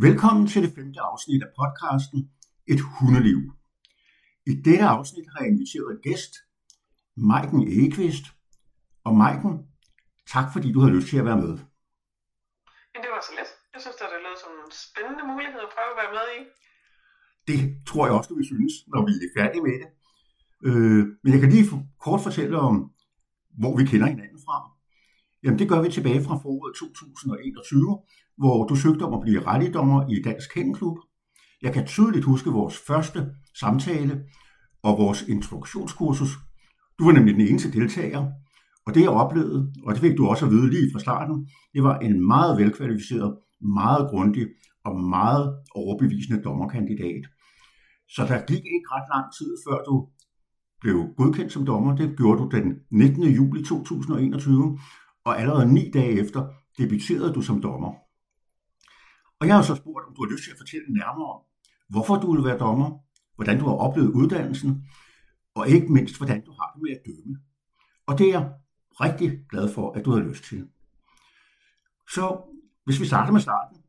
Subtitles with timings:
[0.00, 2.20] Velkommen til det femte afsnit af podcasten
[2.72, 3.40] Et Hundeliv.
[4.50, 6.32] I dette afsnit har jeg inviteret en gæst,
[7.30, 8.26] Maiken Egeqvist.
[9.06, 9.54] Og Maiken,
[10.32, 11.54] tak fordi du har lyst til at være med.
[12.92, 13.50] Men det var så let.
[13.74, 16.40] Jeg synes, at det lød som en spændende mulighed at prøve at være med i.
[17.50, 17.58] Det
[17.88, 19.88] tror jeg også, du vil synes, når vi er færdige med det.
[20.68, 21.66] Øh, men jeg kan lige
[22.04, 22.74] kort fortælle om,
[23.60, 24.75] hvor vi kender hinanden fra.
[25.46, 27.98] Jamen det gør vi tilbage fra foråret 2021,
[28.36, 30.98] hvor du søgte om at blive rettigdommer i Dansk Hængeklub.
[31.62, 33.26] Jeg kan tydeligt huske vores første
[33.60, 34.14] samtale
[34.82, 36.32] og vores instruktionskursus.
[36.98, 38.22] Du var nemlig den eneste deltager,
[38.86, 41.82] og det jeg oplevede, og det fik du også at vide lige fra starten, det
[41.82, 44.46] var en meget velkvalificeret, meget grundig
[44.84, 47.24] og meget overbevisende dommerkandidat.
[48.08, 50.08] Så der gik ikke ret lang tid, før du
[50.80, 51.96] blev godkendt som dommer.
[51.96, 53.22] Det gjorde du den 19.
[53.22, 54.78] juli 2021,
[55.26, 57.92] og allerede ni dage efter debuterede du som dommer.
[59.40, 61.40] Og jeg har så spurgt, om du har lyst til at fortælle nærmere om,
[61.88, 62.98] hvorfor du vil være dommer,
[63.34, 64.88] hvordan du har oplevet uddannelsen,
[65.54, 67.38] og ikke mindst, hvordan du har det med at dømme.
[68.06, 68.52] Og det er jeg
[69.00, 70.68] rigtig glad for, at du har lyst til.
[72.14, 72.24] Så
[72.84, 73.82] hvis vi starter med starten,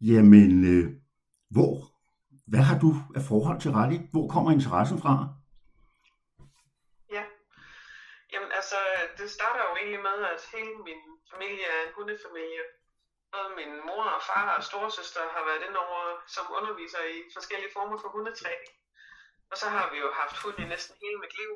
[0.00, 0.92] jamen, øh,
[1.50, 1.72] hvor,
[2.46, 3.98] hvad har du af forhold til rally?
[4.10, 5.34] Hvor kommer interessen fra?
[7.12, 7.22] Ja,
[8.32, 8.82] jamen altså,
[9.18, 12.64] det starter jo egentlig med, at hele min familie er en hundefamilie.
[13.32, 17.72] Både min mor og far og storesøster har været inde over som underviser i forskellige
[17.76, 18.72] former for hundetræning.
[19.50, 21.52] Og så har vi jo haft hund i næsten hele mit liv.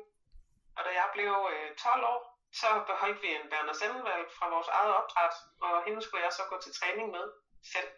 [0.77, 2.21] Og da jeg blev øh, 12 år,
[2.61, 6.43] så beholdt vi en Berner Sendenvalg fra vores eget opdræt, og hende skulle jeg så
[6.49, 7.25] gå til træning med
[7.73, 7.91] selv.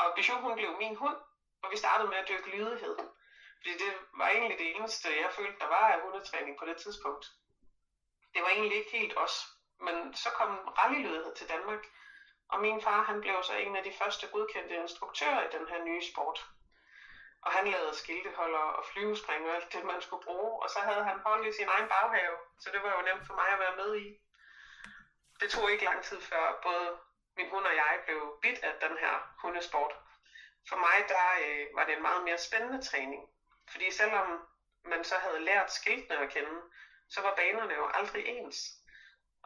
[0.00, 1.18] Og Bijou, hun blev min hund,
[1.62, 2.96] og vi startede med at dyrke lydighed.
[3.58, 7.24] Fordi det var egentlig det eneste, jeg følte, der var af hundetræning på det tidspunkt.
[8.34, 9.46] Det var egentlig ikke helt os.
[9.80, 11.84] Men så kom rallylydighed til Danmark,
[12.48, 15.84] og min far han blev så en af de første godkendte instruktører i den her
[15.84, 16.46] nye sport.
[17.42, 20.62] Og han lavede skilteholder og flyvespring og alt det, man skulle bruge.
[20.62, 23.34] Og så havde han hold i sin egen baghave, så det var jo nemt for
[23.34, 24.06] mig at være med i.
[25.40, 26.98] Det tog ikke lang tid før både
[27.36, 29.94] min hund og jeg blev bit af den her hundesport.
[30.68, 33.22] For mig der øh, var det en meget mere spændende træning.
[33.70, 34.48] Fordi selvom
[34.84, 36.62] man så havde lært skiltene at kende,
[37.14, 38.58] så var banerne jo aldrig ens.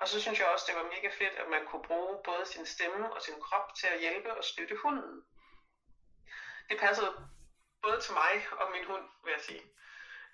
[0.01, 2.67] Og så synes jeg også, det var mega fedt, at man kunne bruge både sin
[2.67, 5.23] stemme og sin krop til at hjælpe og støtte hunden.
[6.71, 7.13] Det passede
[7.83, 9.63] både til mig og min hund, vil jeg sige.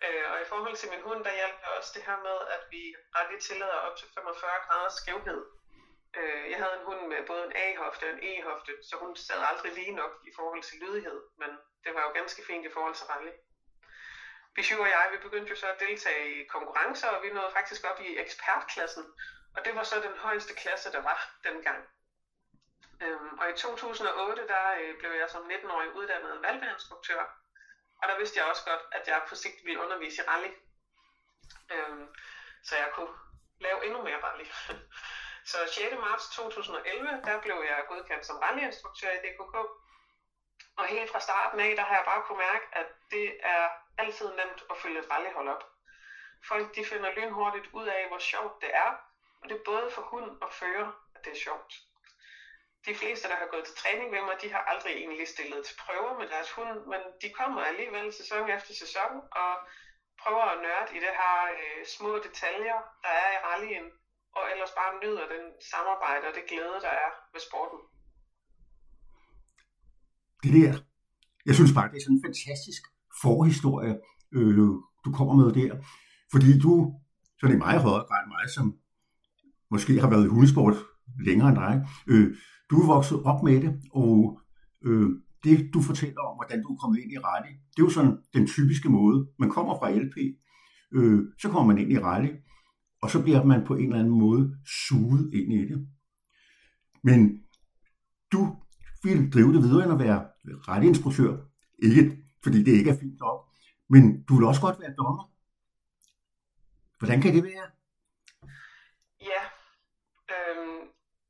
[0.04, 2.62] Øh, og i forhold til min hund, der hjalp det også det her med, at
[2.70, 5.41] vi aldrig tillader op til 45 grader skævhed.
[6.19, 9.41] Øh, jeg havde en hund med både en A-hofte og en E-hofte, så hun sad
[9.50, 11.50] aldrig lige nok i forhold til lydighed, men
[11.84, 13.34] det var jo ganske fint i forhold til rally.
[14.54, 17.84] Bichu og jeg, vi begyndte jo så at deltage i konkurrencer, og vi nåede faktisk
[17.84, 19.04] op i ekspertklassen,
[19.56, 21.88] og det var så den højeste klasse, der var dengang.
[23.02, 27.22] Øhm, og i 2008, der øh, blev jeg som 19-årig uddannet valgbeinstruktør.
[28.02, 30.50] Og der vidste jeg også godt, at jeg på sigt ville undervise i rally.
[31.72, 32.14] Øhm,
[32.64, 33.14] så jeg kunne
[33.60, 34.46] lave endnu mere rally.
[35.50, 35.94] så 6.
[36.00, 39.56] marts 2011, der blev jeg godkendt som rallyinstruktør i DKK.
[40.76, 44.28] Og helt fra starten af, der har jeg bare kunne mærke, at det er altid
[44.28, 45.64] nemt at følge et rallyhold op.
[46.48, 48.91] Folk de finder lynhurtigt ud af, hvor sjovt det er,
[49.41, 51.72] og det er både for hund og fører, at det er sjovt.
[52.86, 55.76] De fleste, der har gået til træning med mig, de har aldrig egentlig stillet til
[55.84, 59.52] prøver med deres hund, men de kommer alligevel sæson efter sæson og
[60.22, 63.88] prøver at nørde i det her øh, små detaljer, der er i rallyen,
[64.36, 67.81] og ellers bare nyder den samarbejde og det glæde, der er ved sporten.
[70.42, 70.72] Det der,
[71.47, 72.82] jeg synes bare, det er sådan fantastisk
[73.22, 73.97] forhistorie,
[74.33, 74.69] øh,
[75.05, 75.77] du kommer med der.
[76.33, 76.94] Fordi du,
[77.41, 78.75] sådan i meget højere grad mig, som
[79.71, 80.77] måske har været i hundesport
[81.27, 81.87] længere end dig.
[82.06, 82.37] Øh,
[82.71, 84.41] du er vokset op med det, og
[84.84, 85.11] øh,
[85.44, 88.19] det du fortæller om, hvordan du er kommet ind i rally, det er jo sådan
[88.34, 89.27] den typiske måde.
[89.38, 90.16] Man kommer fra LP,
[90.93, 92.31] øh, så kommer man ind i rally,
[93.03, 94.56] og så bliver man på en eller anden måde
[94.88, 95.88] suget ind i det.
[97.05, 97.38] Men
[98.32, 98.56] du
[99.03, 100.25] vil drive det videre end at være
[100.69, 101.37] rallyinstruktør.
[101.82, 103.39] Ikke fordi det ikke er fint nok,
[103.93, 105.25] men du vil også godt være dommer.
[106.99, 107.67] Hvordan kan det være?
[109.31, 109.43] Ja,
[110.35, 110.81] øhm,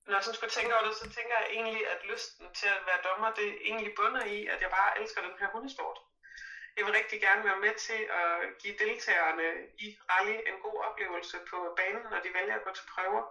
[0.07, 2.83] når jeg sådan skulle tænke over det, så tænker jeg egentlig, at lysten til at
[2.89, 5.99] være dommer, det egentlig bunder i, at jeg bare elsker den her hundesport.
[6.77, 8.33] Jeg vil rigtig gerne være med til at
[8.63, 9.49] give deltagerne
[9.85, 13.23] i rally en god oplevelse på banen, når de vælger at gå til prøver.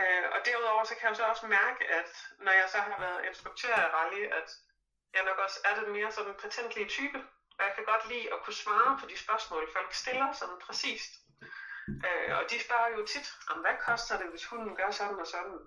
[0.00, 2.10] Øh, og derudover så kan jeg så også mærke, at
[2.44, 4.48] når jeg så har været instruktør i rally, at
[5.14, 7.18] jeg nok også er den mere sådan patentlige type.
[7.58, 11.12] Og jeg kan godt lide at kunne svare på de spørgsmål, folk stiller sådan præcist.
[12.06, 15.26] Øh, og de spørger jo tit, om hvad koster det, hvis hunden gør sådan og
[15.26, 15.58] sådan.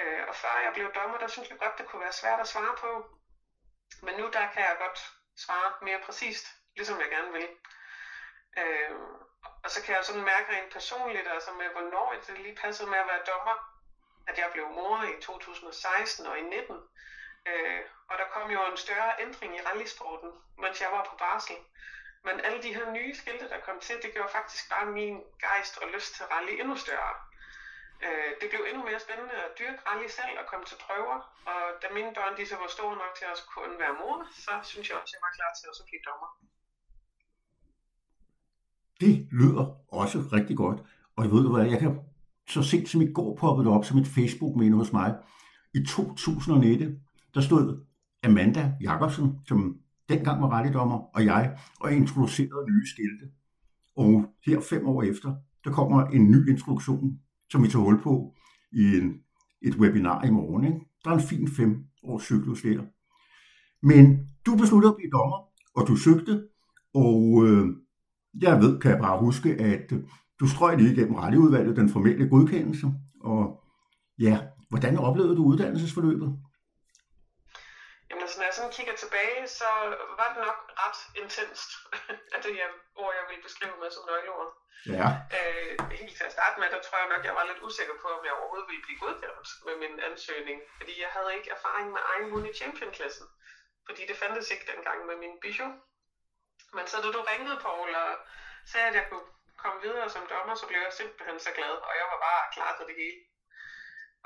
[0.00, 2.48] Øh, og før jeg blev dommer, der synes jeg godt, det kunne være svært at
[2.48, 2.90] svare på.
[4.02, 4.98] Men nu der kan jeg godt
[5.44, 6.46] svare mere præcist,
[6.76, 7.48] ligesom jeg gerne vil.
[8.58, 8.90] Øh,
[9.64, 12.98] og så kan jeg sådan mærke rent personligt, altså med hvornår det lige passede med
[12.98, 13.56] at være dommer,
[14.28, 16.76] at jeg blev mor i 2016 og i 19.
[17.48, 17.80] Øh,
[18.10, 20.30] og der kom jo en større ændring i rallysporten,
[20.62, 21.56] mens jeg var på barsel.
[22.26, 25.74] Men alle de her nye skilte, der kom til, det gjorde faktisk bare min gejst
[25.82, 27.14] og lyst til rally endnu større.
[28.06, 31.16] Øh, det blev endnu mere spændende at dyrke rally selv og komme til prøver.
[31.50, 34.52] Og da mine børn de så var store nok til at kunne være mor, så
[34.70, 36.30] synes jeg også, at jeg var klar til at så blive dommer.
[39.02, 39.66] Det lyder
[40.00, 40.78] også rigtig godt.
[41.16, 41.92] Og ved du hvad, jeg kan
[42.54, 45.10] så sent som i går poppet op som et Facebook-minde hos mig.
[45.74, 47.84] I 2019, der stod
[48.24, 49.76] Amanda Jacobsen, som
[50.08, 53.26] dengang var rettedommer, og jeg, og introducerede nye skilte.
[53.96, 55.34] Og her fem år efter,
[55.64, 57.18] der kommer en ny introduktion,
[57.50, 58.34] som vi tager hul på
[58.72, 59.14] i en,
[59.62, 60.64] et webinar i morgen.
[60.64, 60.80] Ikke?
[61.04, 62.82] Der er en fin fem års cyklus der.
[63.82, 65.38] Men du besluttede at blive dommer,
[65.76, 66.44] og du søgte,
[66.94, 67.66] og øh,
[68.42, 70.00] jeg ved, kan jeg bare huske, at øh,
[70.40, 72.86] du strøg lige igennem retteudvalget den formelle godkendelse,
[73.20, 73.62] og
[74.18, 76.28] ja, hvordan oplevede du uddannelsesforløbet?
[78.10, 79.68] Jamen altså, når jeg sådan kigger tilbage, så
[80.18, 81.70] var det nok ret intenst,
[82.34, 82.68] at det her
[83.02, 84.50] ord, jeg ville beskrive med som nøgleord.
[84.98, 85.08] Ja.
[85.38, 88.08] Øh, helt til at starte med, der tror jeg nok, jeg var lidt usikker på,
[88.18, 92.02] om jeg overhovedet ville blive godkendt med min ansøgning, fordi jeg havde ikke erfaring med
[92.12, 93.26] egen hund i championklassen,
[93.86, 95.70] fordi det fandtes ikke dengang med min bijou.
[96.76, 98.10] Men så da du ringede, Paul, og
[98.70, 99.28] sagde, at jeg kunne
[99.62, 102.70] komme videre som dommer, så blev jeg simpelthen så glad, og jeg var bare klar
[102.76, 103.18] til det hele.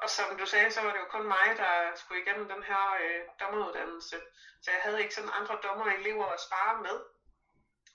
[0.02, 2.82] Og som du sagde, så var det jo kun mig, der skulle igennem den her
[3.02, 4.16] øh, dommeruddannelse.
[4.62, 6.96] Så jeg havde ikke sådan andre dommer og elever at spare med.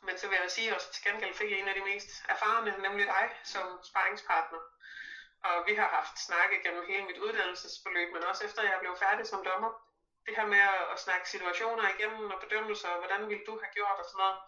[0.06, 2.10] Men så vil jeg sige også, at til gengæld fik jeg en af de mest
[2.30, 4.62] erfarne, nemlig dig, som sparringspartner.
[5.48, 9.26] Og vi har haft snakke gennem hele mit uddannelsesforløb, men også efter jeg blev færdig
[9.28, 9.72] som dommer.
[10.26, 10.64] Det her med
[10.94, 14.40] at snakke situationer igennem og bedømmelser, og hvordan ville du have gjort og sådan noget.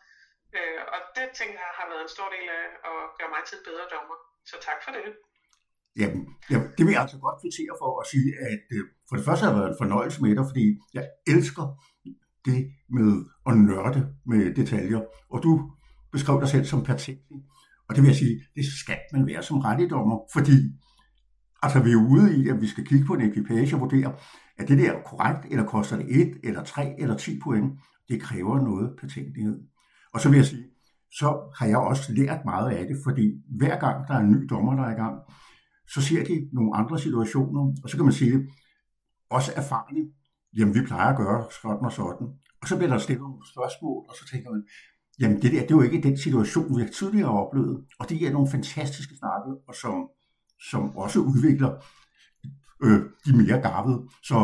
[0.58, 3.58] Øh, og det tænker jeg har været en stor del af at gøre mig til
[3.58, 4.18] en bedre dommer.
[4.46, 5.18] Så tak for det.
[5.96, 9.26] Jamen, Ja, det vil jeg altså godt kvittere for at sige, at øh, for det
[9.26, 11.66] første har det været en fornøjelse med dig, fordi jeg elsker
[12.46, 12.60] det
[12.90, 13.12] med
[13.50, 15.02] at nørde med detaljer.
[15.34, 15.72] Og du
[16.12, 17.40] beskrev dig selv som patentlig.
[17.90, 20.58] Og det vil jeg sige, det skal man være som rettigdommer, fordi
[21.64, 24.14] altså, vi er ude i, at vi skal kigge på en ekvipage og vurdere,
[24.58, 27.80] er det der korrekt, eller koster det 1, eller 3, eller 10 point?
[28.10, 29.60] Det kræver noget patentlighed.
[30.14, 30.64] Og så vil jeg sige,
[31.12, 34.48] så har jeg også lært meget af det, fordi hver gang der er en ny
[34.50, 35.16] dommer, der er i gang,
[35.94, 38.36] så ser de nogle andre situationer, og så kan man sige,
[39.30, 40.02] også erfarne,
[40.58, 42.28] jamen vi plejer at gøre sådan og sådan.
[42.62, 44.64] Og så bliver der stillet nogle spørgsmål, og så tænker man,
[45.20, 47.76] jamen det der, det er jo ikke den situation, vi tidligere har oplevet.
[48.00, 49.96] Og det er nogle fantastiske snakke, og som,
[50.70, 51.72] som også udvikler
[52.86, 54.00] øh, de mere garvede.
[54.30, 54.38] Så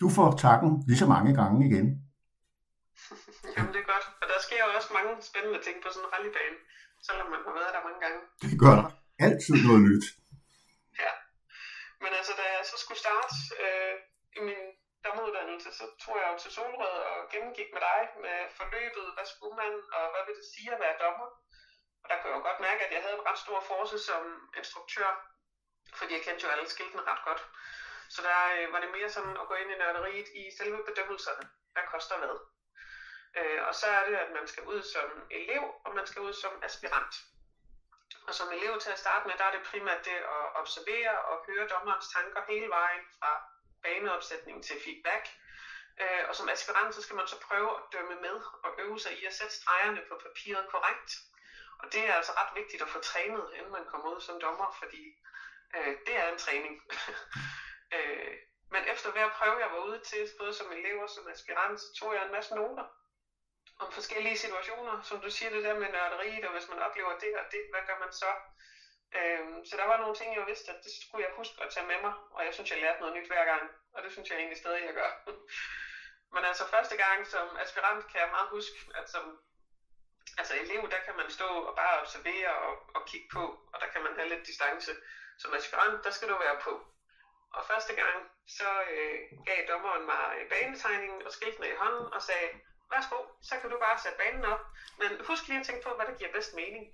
[0.00, 1.86] du får takken lige så mange gange igen.
[3.54, 6.12] Jamen det er godt, og der sker jo også mange spændende ting på sådan en
[6.14, 6.58] rallybane,
[7.06, 8.18] selvom man har været der mange gange.
[8.42, 8.88] Det gør der
[9.26, 10.06] altid noget nyt.
[11.02, 11.12] Ja,
[12.02, 13.34] men altså da jeg så skulle starte
[13.64, 13.94] øh,
[14.38, 14.62] i min
[15.04, 19.56] dommeruddannelse, så tog jeg jo til Solrød og gennemgik med dig med forløbet, hvad skulle
[19.62, 21.28] man, og hvad vil det sige at være dommer.
[22.02, 24.22] Og der kunne jeg jo godt mærke, at jeg havde en ret stor force som
[24.60, 25.10] instruktør,
[25.98, 27.42] fordi jeg kendte jo alle skiltene ret godt.
[28.14, 31.44] Så der øh, var det mere sådan at gå ind i nørderiet i selve bedømmelserne.
[31.72, 32.36] Hvad koster hvad?
[33.38, 36.32] Øh, og så er det, at man skal ud som elev, og man skal ud
[36.32, 37.14] som aspirant.
[38.28, 41.36] Og som elev til at starte med, der er det primært det at observere og
[41.46, 43.32] høre dommerens tanker hele vejen fra
[43.82, 45.24] baneopsætning til feedback.
[46.02, 49.12] Øh, og som aspirant, så skal man så prøve at dømme med og øve sig
[49.20, 51.10] i at sætte stregerne på papiret korrekt.
[51.78, 54.76] Og det er altså ret vigtigt at få trænet, inden man kommer ud som dommer,
[54.78, 55.04] fordi
[55.76, 56.74] øh, det er en træning.
[57.96, 58.34] øh,
[58.70, 61.88] men efter hver prøve, jeg var ude til, både som elev og som aspirant, så
[61.98, 62.84] tog jeg en masse noter
[63.78, 65.02] om forskellige situationer.
[65.02, 67.82] Som du siger, det der med nørderiet, og hvis man oplever det og det, hvad
[67.86, 68.30] gør man så?
[69.18, 71.86] Øhm, så der var nogle ting, jeg vidste, at det skulle jeg huske at tage
[71.86, 74.38] med mig, og jeg synes, jeg lærte noget nyt hver gang, og det synes jeg
[74.38, 75.10] egentlig stadig, jeg gør.
[76.34, 79.24] Men altså første gang som aspirant kan jeg meget huske, at som
[80.40, 83.88] altså elev, der kan man stå og bare observere og, og kigge på, og der
[83.92, 84.92] kan man have lidt distance.
[85.38, 86.72] Som aspirant, der skal du være på.
[87.56, 88.18] Og første gang,
[88.58, 92.48] så øh, gav dommeren mig banetegningen og skiltene i hånden og sagde,
[92.92, 93.18] værsgo,
[93.48, 94.62] så kan du bare sætte banen op.
[95.00, 96.84] Men husk lige at tænke på, hvad der giver bedst mening.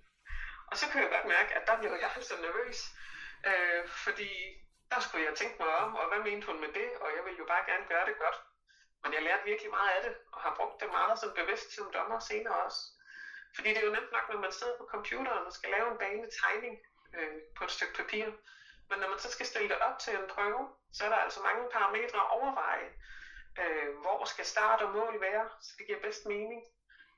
[0.70, 2.78] Og så kunne jeg godt mærke, at der blev jeg altså nervøs.
[3.48, 4.30] Øh, fordi
[4.90, 6.88] der skulle jeg tænke mig om, og hvad mente hun med det?
[7.02, 8.38] Og jeg ville jo bare gerne gøre det godt.
[9.02, 11.92] Men jeg lærte virkelig meget af det, og har brugt det meget som bevidst som
[11.92, 12.80] dommer senere også.
[13.54, 15.98] Fordi det er jo nemt nok, når man sidder på computeren og skal lave en
[15.98, 16.74] banetegning
[17.16, 18.26] øh, på et stykke papir.
[18.88, 21.40] Men når man så skal stille det op til en prøve, så er der altså
[21.42, 22.88] mange parametre at overveje.
[23.58, 26.62] Øh, hvor skal start og mål være, så det giver bedst mening.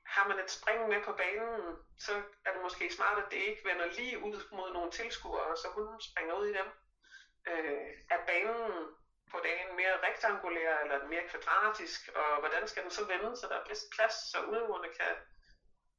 [0.05, 2.13] Har man et spring med på banen, så
[2.45, 6.01] er det måske smart, at det ikke vender lige ud mod nogle tilskuere, så hun
[6.01, 6.67] springer ud i dem.
[7.47, 8.87] Øh, er banen
[9.31, 13.55] på dagen mere rektangulær eller mere kvadratisk, og hvordan skal den så vende, så der
[13.59, 15.13] er bedst plads, så udøverne kan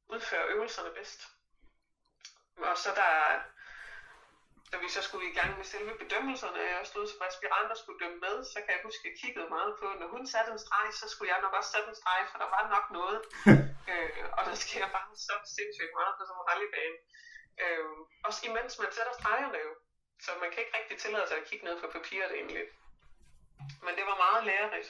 [0.09, 1.21] udføre øvelserne bedst.
[2.57, 3.41] Og så der,
[4.71, 7.77] da vi så skulle i gang med selve bedømmelserne, og jeg stod som aspirant og
[7.77, 10.51] skulle dømme med, så kan jeg huske, at jeg kiggede meget på, når hun satte
[10.51, 13.19] en streg, så skulle jeg nok også sætte en streg, for der var nok noget.
[13.91, 16.97] øh, og der sker bare så sindssygt meget på sådan en rallybane.
[17.63, 17.85] Øh,
[18.27, 19.71] også imens man sætter stregerne jo.
[20.25, 22.65] Så man kan ikke rigtig tillade sig at kigge ned på papiret egentlig.
[23.85, 24.89] Men det var meget lærerigt.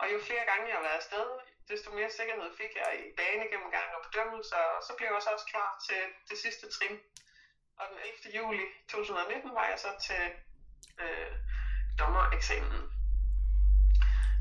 [0.00, 1.26] Og jo flere gange jeg har været afsted,
[1.70, 5.70] desto mere sikkerhed fik jeg i banegennemgang og bedømmelser, og så blev jeg også klar
[5.86, 6.00] til
[6.30, 6.96] det sidste trin.
[7.80, 8.36] Og den 11.
[8.38, 10.22] juli 2019 var jeg så til
[11.04, 11.32] øh,
[11.98, 12.82] dommereksamen.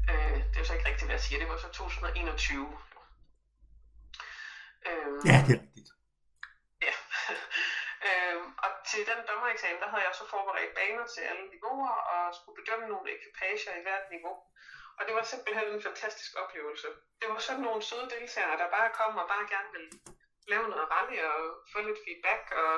[0.09, 1.39] Øh, det er jo så ikke rigtigt, hvad jeg siger.
[1.39, 2.77] Det var så 2021.
[4.89, 5.89] Øh, ja, det er rigtigt.
[6.85, 6.93] Ja.
[8.07, 12.23] øh, og til den dommereksamen, der havde jeg så forberedt baner til alle niveauer og
[12.37, 14.35] skulle bedømme nogle ekipager i hvert niveau.
[14.97, 16.87] Og det var simpelthen en fantastisk oplevelse.
[17.19, 19.91] Det var sådan nogle søde deltagere, der bare kom og bare gerne ville
[20.51, 21.39] lave noget rally og
[21.71, 22.45] få lidt feedback.
[22.63, 22.73] Og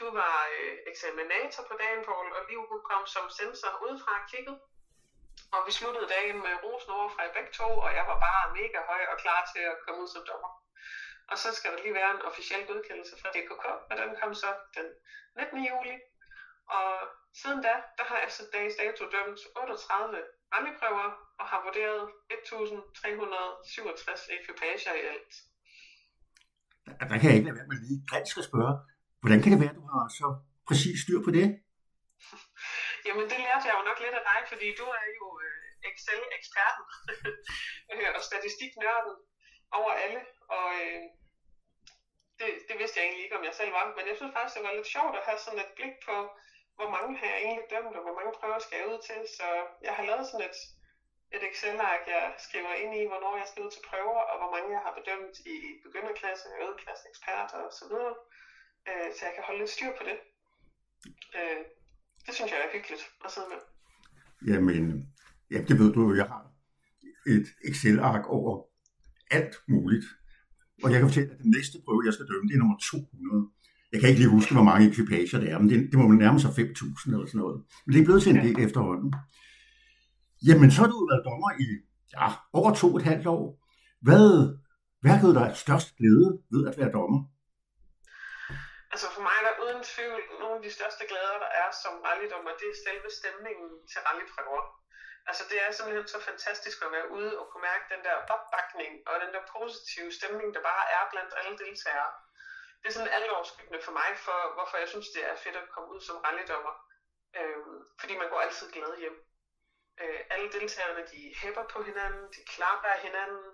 [0.00, 4.58] du var øh, eksaminator på dagen, Poul, og Liv kom som sensor udefra og kiggede.
[5.54, 8.54] Og vi sluttede dagen med rosen over fra i begge to, og jeg var bare
[8.58, 10.52] mega høj og klar til at komme ud som dommer.
[11.30, 14.50] Og så skal der lige være en officiel godkendelse fra DKK, og den kom så
[14.76, 14.86] den
[15.36, 15.64] 19.
[15.70, 15.96] juli.
[16.76, 16.88] Og
[17.40, 21.08] siden da, der har jeg så dags dato dømt 38 rammeprøver
[21.40, 22.02] og har vurderet
[22.32, 25.32] 1.367 ekvipager i alt.
[27.00, 28.74] Der kan jeg ikke lade være med lige ganske spørge,
[29.20, 30.28] hvordan kan det være, at du har så
[30.68, 31.46] præcis styr på det?
[33.06, 36.84] Jamen, det lærte jeg jo nok lidt af dig, fordi du er jo øh, Excel-eksperten
[37.92, 39.14] øh, og statistiknørden
[39.78, 40.20] over alle.
[40.56, 41.02] Og øh,
[42.38, 43.84] det, det vidste jeg egentlig ikke, om jeg selv var.
[43.96, 46.16] Men jeg synes faktisk, det var lidt sjovt at have sådan et blik på,
[46.78, 49.20] hvor mange har jeg egentlig dømt, og hvor mange prøver skal jeg ud til.
[49.38, 49.46] Så
[49.86, 50.58] jeg har lavet sådan et,
[51.36, 54.70] et Excel-ark, jeg skriver ind i, hvornår jeg skal ud til prøver, og hvor mange
[54.76, 57.06] jeg har bedømt i begynderklasse, ødeklasse,
[57.78, 58.16] så videre.
[58.88, 60.16] Øh, så jeg kan holde lidt styr på det.
[61.38, 61.60] Øh,
[62.26, 63.60] det synes jeg er hyggeligt at sidde med.
[64.50, 64.84] Jamen,
[65.52, 66.44] ja, det ved du jo, jeg har
[67.34, 68.52] et Excel-ark over
[69.30, 70.06] alt muligt.
[70.82, 73.48] Og jeg kan fortælle, at den næste prøve, jeg skal dømme, det er nummer 200.
[73.92, 76.40] Jeg kan ikke lige huske, hvor mange ekvipager det er, men det, det må nærme
[76.40, 77.58] sig 5.000 eller sådan noget.
[77.84, 79.10] Men det er blevet til en del efterhånden.
[80.46, 81.68] Jamen, så har du været dommer i
[82.16, 83.44] ja, over to og et halvt år.
[84.06, 84.28] Hvad,
[85.02, 87.20] hvad givet dig størst glæde ved at være dommer?
[88.92, 91.94] Altså for mig er der uden tvivl nogle af de største glæder, der er som
[92.06, 94.62] rallydommer, det er selve stemningen til rallyprøver.
[95.28, 98.92] Altså det er simpelthen så fantastisk at være ude og kunne mærke den der opbakning
[99.08, 102.10] og den der positive stemning, der bare er blandt alle deltagere
[102.82, 105.88] det er sådan alvorskyggende for mig, for hvorfor jeg synes, det er fedt at komme
[105.94, 106.74] ud som rallydommer.
[107.38, 107.58] Øh,
[108.00, 109.16] fordi man går altid glad hjem.
[110.00, 113.46] Øh, alle deltagerne, de hæpper på hinanden, de klapper af hinanden,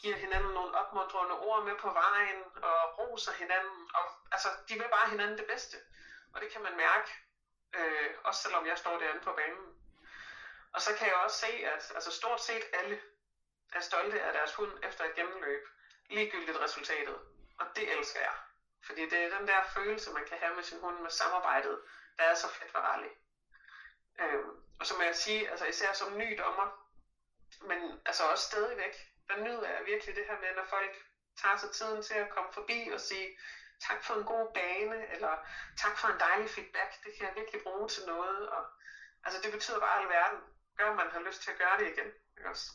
[0.00, 4.88] giver hinanden nogle opmuntrende ord med på vejen, og roser hinanden, og altså, de vil
[4.90, 5.76] bare hinanden det bedste.
[6.34, 7.10] Og det kan man mærke,
[7.74, 9.66] øh, også selvom jeg står derinde på banen.
[10.72, 13.00] Og så kan jeg også se, at altså, stort set alle
[13.72, 15.68] er stolte af deres hund efter et gennemløb,
[16.10, 17.18] ligegyldigt resultatet.
[17.58, 18.36] Og det elsker jeg.
[18.86, 21.80] Fordi det er den der følelse, man kan have med sin hund med samarbejdet,
[22.18, 23.08] der er så fedt for rally.
[24.20, 24.50] Øhm,
[24.80, 26.88] og så må jeg sige, altså især som ny dommer,
[27.60, 28.94] men altså også stadigvæk,
[29.28, 30.94] der nyder jeg virkelig det her med, når folk
[31.40, 33.38] tager sig tiden til at komme forbi og sige,
[33.80, 35.32] tak for en god bane, eller
[35.76, 38.48] tak for en dejlig feedback, det kan jeg virkelig bruge til noget.
[38.48, 38.62] Og,
[39.24, 40.40] altså det betyder bare alverden.
[40.76, 42.10] Gør, man har lyst til at gøre det igen.
[42.36, 42.66] Ikke også?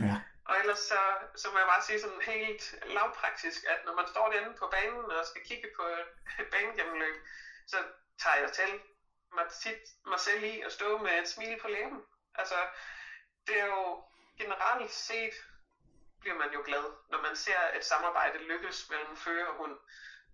[0.00, 0.20] Ja.
[0.44, 1.00] Og ellers så,
[1.36, 5.04] så må jeg bare sige sådan helt lavpraktisk, at når man står derinde på banen
[5.04, 5.82] og skal kigge på
[6.40, 7.16] et banegennemløb,
[7.66, 7.78] så
[8.22, 8.80] tager jeg til
[9.34, 12.02] mig, tit, mig selv i at stå med et smil på læben.
[12.34, 12.58] Altså,
[13.46, 14.04] det er jo
[14.38, 15.34] generelt set,
[16.20, 19.76] bliver man jo glad, når man ser et samarbejde lykkes mellem fører og hund.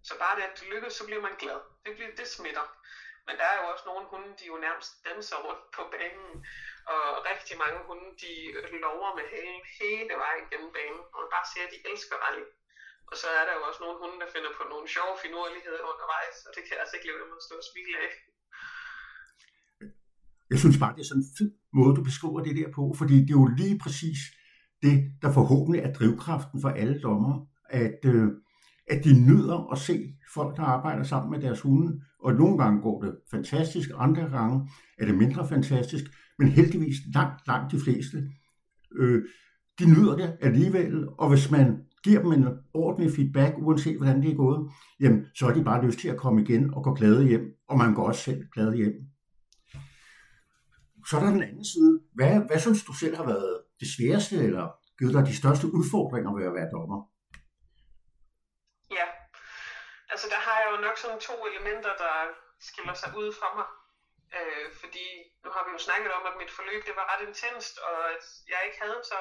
[0.09, 1.61] Så bare det, at det lykkes, så bliver man glad.
[1.85, 2.67] Det, bliver, det smitter.
[3.27, 6.31] Men der er jo også nogle hunde, de jo nærmest danser rundt på banen.
[6.95, 8.33] Og rigtig mange hunde, de
[8.87, 11.03] lover med halen hele vejen gennem banen.
[11.13, 12.47] Og man bare ser, at de elsker rally.
[13.11, 16.37] Og så er der jo også nogle hunde, der finder på nogle sjove finurligheder undervejs,
[16.47, 18.11] og det kan jeg altså ikke leve med at stå og smile af.
[20.53, 23.17] Jeg synes bare, det er sådan en fed måde, du beskriver det der på, fordi
[23.27, 24.21] det er jo lige præcis
[24.85, 28.29] det, der forhåbentlig er drivkraften for alle dommer, at, øh,
[28.91, 32.83] at de nyder at se folk, der arbejder sammen med deres hunde, og nogle gange
[32.83, 36.05] går det fantastisk, andre gange er det mindre fantastisk,
[36.39, 38.29] Men heldigvis langt, langt de fleste,
[38.97, 39.23] øh,
[39.79, 44.31] de nyder det alligevel, og hvis man giver dem en ordentlig feedback, uanset hvordan det
[44.31, 47.29] er gået, jamen, så har de bare lyst til at komme igen og gå glade
[47.29, 48.95] hjem, og man går også selv glad hjem.
[51.11, 52.01] Så er der den anden side.
[52.15, 54.65] Hvad, hvad synes du selv har været det sværeste, eller
[54.99, 57.01] givet dig de største udfordringer ved at være dommer?
[58.99, 59.07] Ja,
[60.13, 62.15] altså der har jeg jo nok sådan to elementer, der
[62.69, 63.69] skiller sig ud fra mig.
[64.39, 65.07] Øh, fordi
[65.45, 68.25] nu har vi jo snakket om, at mit forløb det var ret intenst, og at
[68.53, 69.19] jeg ikke havde så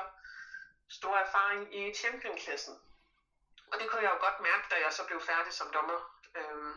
[0.99, 2.75] stor erfaring i championklassen.
[3.71, 5.99] Og det kunne jeg jo godt mærke, da jeg så blev færdig som dommer.
[6.39, 6.75] Øhm,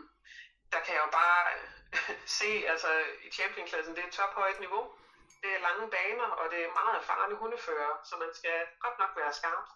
[0.73, 1.41] der kan jeg jo bare
[2.39, 2.89] se, altså
[3.27, 4.83] i championklassen, det er tophøjt niveau.
[5.47, 9.11] Det er lange baner, og det er meget erfarne hundefører, så man skal godt nok
[9.15, 9.67] være skarp.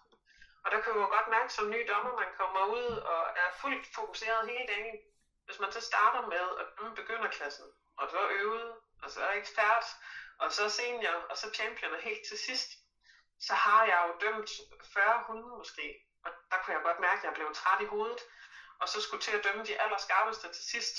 [0.64, 3.48] Og der kan man jo godt mærke som ny dommer, man kommer ud og er
[3.60, 4.96] fuldt fokuseret hele dagen.
[5.44, 9.84] Hvis man så starter med at begynde klassen, og så øvet, og så er ekspert,
[10.38, 12.70] og så senior, og så champion, og helt til sidst,
[13.40, 14.50] så har jeg jo dømt
[14.92, 15.86] 40 hunde måske.
[16.24, 18.20] Og der kunne jeg godt mærke, at jeg blev træt i hovedet,
[18.78, 20.96] og så skulle til at dømme de allerskarpeste til sidst.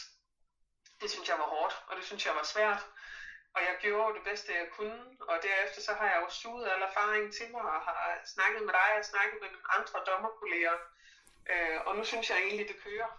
[1.01, 2.88] Det synes jeg var hårdt, og det synes jeg var svært.
[3.55, 6.81] Og jeg gjorde det bedste, jeg kunne, og derefter så har jeg jo suget al
[6.81, 10.77] erfaring til mig, og har snakket med dig, og snakket med mine andre dommerkolleger,
[11.51, 13.10] øh, og nu synes jeg egentlig, det kører.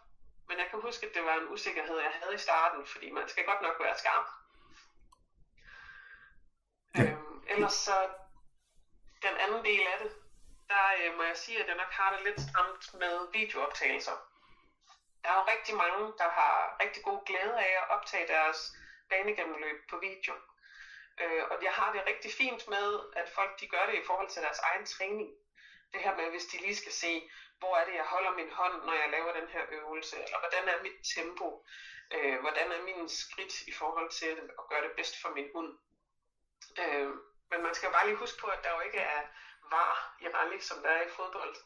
[0.48, 3.28] Men jeg kan huske, at det var en usikkerhed, jeg havde i starten, fordi man
[3.28, 4.26] skal godt nok være skarp.
[6.96, 7.02] Ja.
[7.02, 8.08] Øhm, ellers så,
[9.22, 10.12] den anden del af det,
[10.68, 14.16] der øh, må jeg sige, at jeg nok har det lidt stramt med videooptagelser.
[15.22, 18.76] Der er jo rigtig mange, der har rigtig god glæde af at optage deres
[19.14, 20.34] banegennemløb på video.
[21.22, 22.88] Øh, og jeg har det rigtig fint med,
[23.20, 25.30] at folk de gør det i forhold til deres egen træning.
[25.92, 28.76] Det her med, hvis de lige skal se, hvor er det, jeg holder min hånd,
[28.86, 31.48] når jeg laver den her øvelse, eller hvordan er mit tempo,
[32.14, 35.70] øh, hvordan er min skridt i forhold til at gøre det bedst for min hund.
[36.82, 37.10] Øh,
[37.50, 39.22] men man skal bare lige huske på, at der jo ikke er
[39.70, 41.56] var i rally, som der er i fodbold.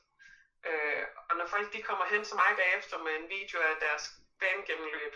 [0.64, 4.04] Øh, og når folk de kommer hen til mig bagefter med en video af deres
[4.40, 5.14] banegennemløb,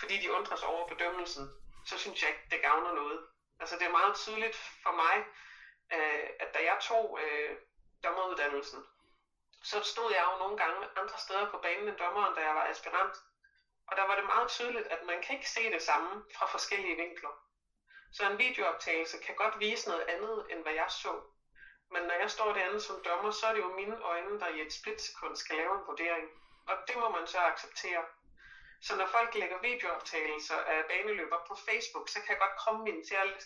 [0.00, 1.44] fordi de undres over bedømmelsen,
[1.86, 3.26] så synes jeg ikke, det gavner noget.
[3.60, 5.16] Altså det er meget tydeligt for mig,
[5.92, 7.56] øh, at da jeg tog øh,
[8.04, 8.84] dommeruddannelsen,
[9.62, 12.66] så stod jeg jo nogle gange andre steder på banen end dommeren, da jeg var
[12.66, 13.14] aspirant.
[13.88, 16.96] Og der var det meget tydeligt, at man kan ikke se det samme fra forskellige
[16.96, 17.34] vinkler.
[18.12, 21.12] Så en videooptagelse kan godt vise noget andet, end hvad jeg så.
[21.90, 24.60] Men når jeg står derinde som dommer, så er det jo mine øjne, der i
[24.66, 26.28] et splitsekund skal lave en vurdering.
[26.66, 28.04] Og det må man så acceptere.
[28.82, 33.04] Så når folk lægger videooptagelser af baneløber på Facebook, så kan jeg godt komme ind
[33.04, 33.44] til alt.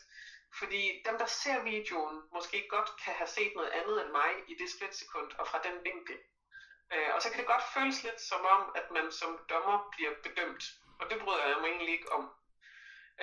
[0.58, 4.54] Fordi dem, der ser videoen, måske godt kan have set noget andet end mig i
[4.60, 6.18] det splitsekund og fra den vinkel.
[6.92, 10.14] Øh, og så kan det godt føles lidt som om, at man som dommer bliver
[10.22, 10.64] bedømt.
[11.00, 12.30] Og det bryder jeg mig egentlig ikke om.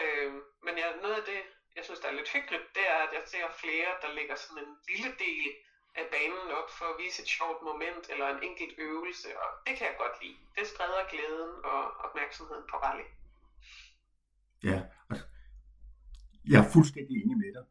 [0.02, 1.42] Øh, men jeg, noget af det,
[1.76, 4.64] jeg synes, der er lidt hyggeligt, det er, at jeg ser flere, der lægger sådan
[4.64, 5.56] en lille del
[6.02, 9.74] af banen op for at vise et sjovt moment eller en enkelt øvelse, og det
[9.78, 10.40] kan jeg godt lide.
[10.56, 13.08] Det spreder glæden og opmærksomheden på rally.
[14.70, 14.78] Ja,
[16.52, 17.66] jeg er fuldstændig enig med dig.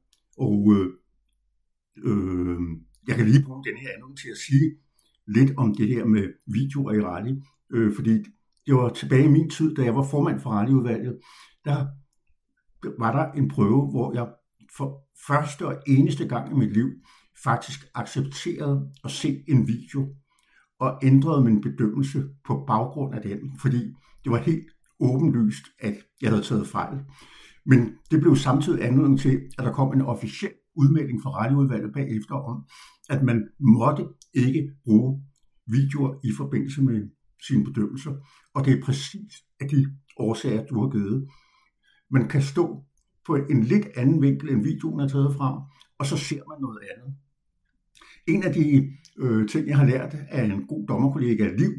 [0.45, 0.89] Og øh,
[2.09, 2.61] øh,
[3.09, 4.67] jeg kan lige bruge den her anden til at sige
[5.37, 7.35] lidt om det der med videoer i rally,
[7.75, 8.15] øh, fordi
[8.67, 11.21] det var tilbage i min tid, da jeg var formand for rallyudvalget,
[11.65, 11.79] der
[12.99, 14.27] var der en prøve, hvor jeg
[14.77, 14.89] for
[15.27, 16.89] første og eneste gang i mit liv
[17.45, 20.15] faktisk accepterede at se en video
[20.81, 23.95] og ændrede min bedømmelse på baggrund af den, fordi
[24.25, 24.67] det var helt
[25.01, 26.99] åbenlyst, at jeg havde taget fejl.
[27.67, 27.79] Men
[28.11, 32.65] det blev samtidig anledning til, at der kom en officiel udmelding fra radioudvalget bagefter om,
[33.11, 35.23] at man måtte ikke bruge
[35.67, 37.11] videoer i forbindelse med
[37.47, 38.15] sine bedømmelser.
[38.55, 41.29] Og det er præcis af de årsager, du har givet.
[42.11, 42.85] Man kan stå
[43.27, 45.63] på en lidt anden vinkel, end videoen er taget fra,
[45.99, 47.17] og så ser man noget andet.
[48.29, 51.73] En af de øh, ting, jeg har lært af en god dommerkollega Liv,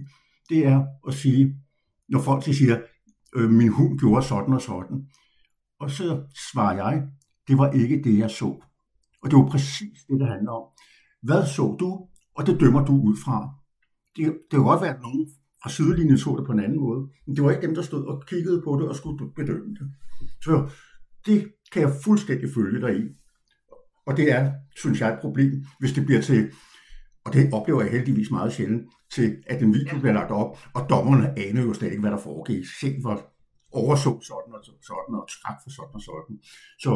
[0.50, 1.56] det er at sige,
[2.10, 2.82] når folk siger,
[3.36, 5.08] øh, min hund gjorde sådan og sådan,
[5.80, 7.08] og så svarer jeg,
[7.48, 8.64] det var ikke det, jeg så.
[9.22, 10.64] Og det var præcis det, det handler om.
[11.22, 13.38] Hvad så du, og det dømmer du ud fra.
[14.16, 15.28] Det, det kan godt være, at nogen
[15.64, 18.06] fra sidelinjen så det på en anden måde, men det var ikke dem, der stod
[18.06, 19.88] og kiggede på det og skulle bedømme det.
[20.44, 20.70] Så
[21.26, 23.04] det kan jeg fuldstændig følge dig i.
[24.08, 26.52] Og det er, synes jeg, et problem, hvis det bliver til,
[27.26, 28.84] og det oplever jeg heldigvis meget sjældent,
[29.16, 32.18] til at en video bliver lagt op, og dommerne aner jo slet ikke, hvad der
[32.18, 32.66] foregik.
[32.82, 33.16] Se, hvor
[33.72, 36.36] overså sådan og sådan, og træk for sådan og sådan.
[36.84, 36.92] Så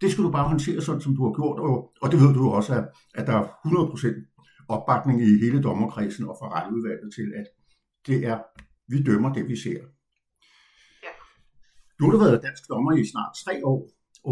[0.00, 2.50] det skal du bare håndtere sådan, som du har gjort, og, og det ved du
[2.58, 7.46] også, at, at der er 100% opbakning i hele dommerkredsen og fra retteudvalget til, at
[8.06, 8.38] det er,
[8.92, 9.80] vi dømmer det, vi ser.
[11.04, 11.12] Ja.
[11.98, 13.80] Du har været dansk dommer i snart tre år,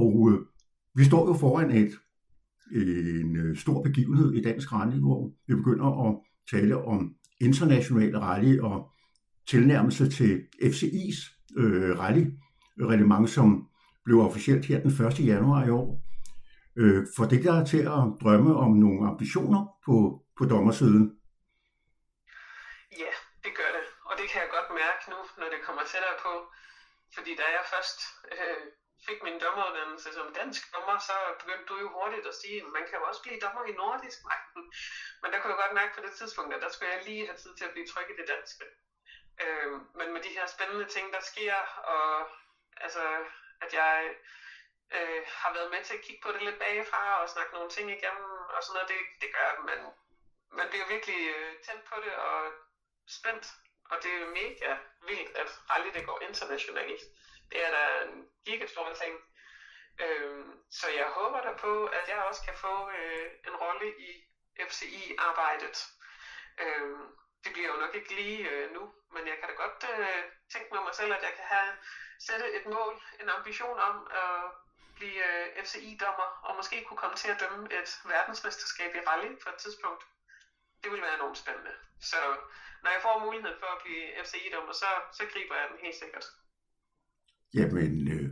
[0.00, 0.38] og øh,
[0.94, 1.92] vi står jo foran et,
[2.72, 6.18] en øh, stor begivenhed i dansk rally, hvor vi begynder at
[6.50, 8.90] tale om internationale rally og
[9.46, 11.18] tilnærmelse til FCI's
[11.56, 12.24] øh, rally
[12.80, 13.68] reglement, som
[14.04, 15.26] blev officielt her den 1.
[15.26, 16.02] januar i år.
[16.76, 19.96] Øh, for det der til at drømme om nogle ambitioner på,
[20.38, 21.04] på dommersiden.
[23.02, 23.12] Ja,
[23.44, 23.84] det gør det.
[24.08, 26.32] Og det kan jeg godt mærke nu, når det kommer tættere på.
[27.14, 27.98] Fordi da jeg først
[28.34, 28.64] øh,
[29.06, 32.84] fik min dommeruddannelse som dansk dommer, så begyndte du jo hurtigt at sige, at man
[32.88, 34.62] kan jo også blive dommer i nordisk magten.
[35.22, 37.38] Men der kunne jeg godt mærke på det tidspunkt, at der skulle jeg lige have
[37.38, 38.64] tid til at blive tryg i det danske.
[39.42, 41.56] Øh, men med de her spændende ting, der sker,
[41.92, 42.28] og
[42.76, 43.04] altså,
[43.64, 44.14] at jeg
[44.96, 47.86] øh, har været med til at kigge på det lidt bagfra og snakke nogle ting
[47.90, 49.80] igennem og sådan noget, det, det gør, at man,
[50.58, 52.52] man bliver virkelig øh, tændt på det og
[53.08, 53.46] spændt.
[53.90, 54.70] Og det er mega
[55.08, 57.02] vildt, at rally det går internationalt.
[57.52, 59.14] Det er da en gigastor ting.
[60.00, 64.10] Øh, så jeg håber da på, at jeg også kan få øh, en rolle i
[64.68, 65.86] FCI-arbejdet.
[66.58, 66.96] Øh,
[67.44, 70.74] det bliver jo nok ikke lige øh, nu, men jeg kan da godt øh, tænke
[70.74, 71.72] med mig selv, at jeg kan have
[72.18, 74.50] sætte et mål, en ambition om at
[74.96, 79.48] blive øh, FCI-dommer, og måske kunne komme til at dømme et verdensmesterskab i rally på
[79.48, 80.04] et tidspunkt.
[80.82, 81.74] Det ville være enormt spændende.
[82.00, 82.36] Så
[82.82, 86.26] når jeg får muligheden for at blive FCI-dommer, så, så griber jeg den helt sikkert.
[87.54, 88.30] Jamen, øh,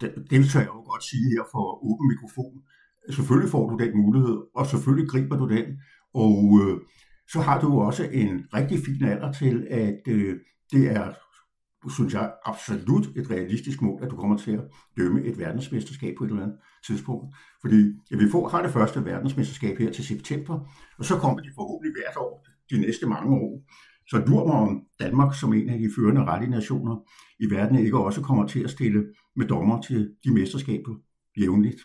[0.00, 2.62] det, det tør jeg jo godt sige her for åben mikrofon.
[3.10, 5.66] Selvfølgelig får du den mulighed, og selvfølgelig griber du den.
[6.14, 6.80] Og øh,
[7.32, 10.36] så har du også en rigtig fin alder til, at øh,
[10.72, 11.12] det er
[11.88, 14.64] synes jeg, absolut et realistisk mål, at du kommer til at
[14.96, 17.36] dømme et verdensmesterskab på et eller andet tidspunkt.
[17.60, 17.76] Fordi
[18.10, 20.60] ja, vi får, har det første verdensmesterskab her til september,
[20.98, 23.62] og så kommer de forhåbentlig hvert år de næste mange år.
[24.10, 26.96] Så dur mig om Danmark som en af de førende rettige nationer
[27.40, 29.04] i verden ikke også kommer til at stille
[29.36, 30.94] med dommer til de mesterskaber
[31.40, 31.80] jævnligt.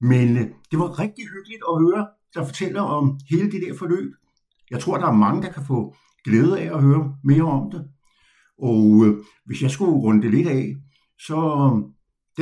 [0.00, 4.12] Men øh, det var rigtig hyggeligt at høre, der fortæller om hele det der forløb.
[4.70, 7.88] Jeg tror, der er mange, der kan få glæde af at høre mere om det.
[8.58, 10.76] Og øh, hvis jeg skulle runde det lidt af,
[11.18, 11.82] så øh,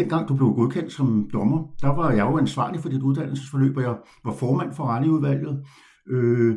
[0.03, 3.83] dengang du blev godkendt som dommer, der var jeg jo ansvarlig for dit uddannelsesforløb, og
[3.83, 5.65] jeg var formand for rallyudvalget.
[6.09, 6.57] Øh,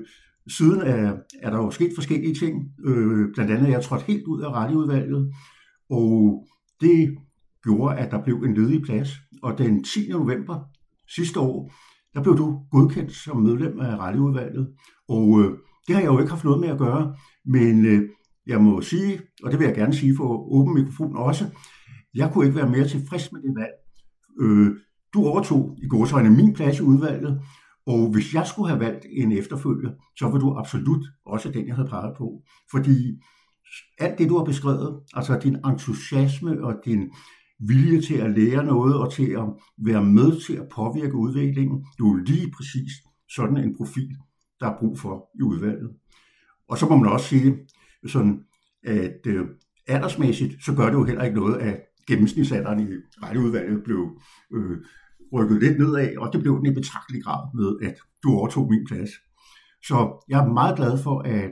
[0.49, 2.71] siden er, er der jo sket forskellige ting.
[2.86, 5.34] Øh, blandt andet er jeg trådt helt ud af Rally-udvalget,
[5.89, 6.45] og
[6.81, 7.17] det
[7.63, 9.10] gjorde, at der blev en ledig plads.
[9.43, 10.10] Og den 10.
[10.10, 10.60] november
[11.15, 11.71] sidste år,
[12.13, 14.67] der blev du godkendt som medlem af Rally-udvalget.
[15.10, 15.51] Og øh,
[15.88, 18.10] det har jeg jo ikke haft noget med at gøre, men øh,
[18.47, 21.45] jeg må sige, og det vil jeg gerne sige for åben mikrofon også,
[22.15, 23.73] jeg kunne ikke være mere tilfreds med det valg.
[24.41, 24.71] Øh,
[25.13, 27.41] du overtog i godsøjne min plads i udvalget,
[27.88, 31.76] og hvis jeg skulle have valgt en efterfølger, så var du absolut også den, jeg
[31.76, 32.43] havde peget på.
[32.71, 33.21] Fordi
[34.00, 37.12] alt det, du har beskrevet, altså din entusiasme og din
[37.60, 39.45] vilje til at lære noget og til at
[39.78, 42.91] være med til at påvirke udviklingen, du er lige præcis
[43.36, 44.15] sådan en profil,
[44.60, 45.89] der er brug for i udvalget.
[46.67, 47.58] Og så må man også sige,
[48.08, 48.39] sådan
[48.84, 49.45] at øh,
[49.88, 52.88] aldersmæssigt, så gør det jo heller ikke noget, at gennemsnitsalderen i
[53.24, 54.19] retteudvalget blev
[54.54, 54.78] øh,
[55.36, 58.86] rykket lidt nedad, og det blev den i betragtelig grad med, at du overtog min
[58.88, 59.10] plads.
[59.84, 61.52] Så jeg er meget glad for, at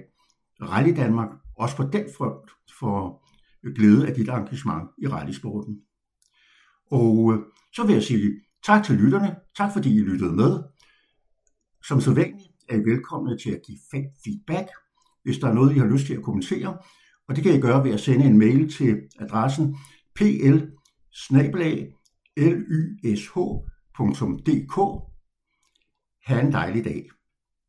[0.62, 3.30] Rally Danmark også på den front får
[3.76, 5.82] glæde af dit engagement i rallysporten.
[6.92, 7.40] Og øh,
[7.76, 8.32] så vil jeg sige
[8.66, 9.36] tak til lytterne.
[9.58, 10.64] Tak fordi I lyttede med.
[11.88, 13.78] Som så vanligt er I velkomne til at give
[14.24, 14.68] feedback
[15.24, 16.78] hvis der er noget, I har lyst til at kommentere.
[17.28, 19.76] Og det kan I gøre ved at sende en mail til adressen
[20.16, 20.24] pl
[24.00, 24.76] lysh.dk.
[26.26, 27.10] Ha' en dejlig dag.